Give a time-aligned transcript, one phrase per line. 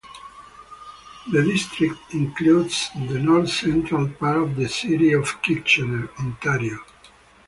[1.31, 6.79] The district includes the north-central part of the city of Kitchener, Ontario.